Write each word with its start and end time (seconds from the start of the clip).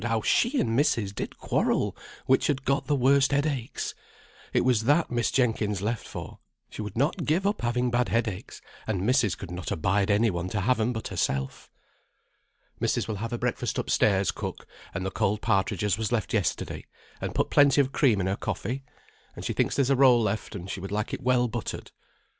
how 0.05 0.19
she 0.19 0.59
and 0.59 0.75
missis 0.75 1.13
did 1.13 1.37
quarrel 1.37 1.95
which 2.25 2.47
had 2.47 2.65
got 2.65 2.87
the 2.87 2.95
worst 2.95 3.31
headaches; 3.31 3.93
it 4.51 4.61
was 4.65 4.85
that 4.85 5.11
Miss 5.11 5.29
Jenkins 5.29 5.79
left 5.79 6.07
for; 6.07 6.39
she 6.71 6.81
would 6.81 6.97
not 6.97 7.23
give 7.23 7.45
up 7.45 7.61
having 7.61 7.91
bad 7.91 8.09
headaches, 8.09 8.63
and 8.87 9.05
missis 9.05 9.35
could 9.35 9.51
not 9.51 9.69
abide 9.71 10.09
any 10.09 10.31
one 10.31 10.49
to 10.49 10.61
have 10.61 10.79
'em 10.79 10.91
but 10.91 11.09
herself." 11.09 11.69
"Missis 12.79 13.07
will 13.07 13.17
have 13.17 13.29
her 13.29 13.37
breakfast 13.37 13.77
up 13.77 13.91
stairs, 13.91 14.31
cook, 14.31 14.65
and 14.91 15.05
the 15.05 15.11
cold 15.11 15.39
partridge 15.39 15.83
as 15.83 15.99
was 15.99 16.11
left 16.11 16.33
yesterday, 16.33 16.83
and 17.21 17.35
put 17.35 17.51
plenty 17.51 17.79
of 17.79 17.91
cream 17.91 18.19
in 18.19 18.25
her 18.25 18.35
coffee, 18.35 18.83
and 19.35 19.45
she 19.45 19.53
thinks 19.53 19.75
there's 19.75 19.91
a 19.91 19.95
roll 19.95 20.19
left, 20.23 20.55
and 20.55 20.67
she 20.71 20.79
would 20.79 20.91
like 20.91 21.13
it 21.13 21.21
well 21.21 21.47
buttered." 21.47 21.91